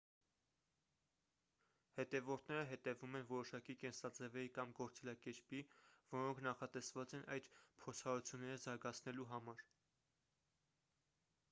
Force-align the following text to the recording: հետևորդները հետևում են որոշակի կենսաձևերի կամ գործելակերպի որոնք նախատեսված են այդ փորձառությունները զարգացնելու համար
հետևորդները 1.99 2.63
հետևում 2.71 3.17
են 3.19 3.27
որոշակի 3.33 3.75
կենսաձևերի 3.83 4.51
կամ 4.57 4.73
գործելակերպի 4.81 5.61
որոնք 6.15 6.43
նախատեսված 6.49 7.17
են 7.21 7.29
այդ 7.39 7.53
փորձառությունները 7.85 8.61
զարգացնելու 8.67 9.31
համար 9.37 9.65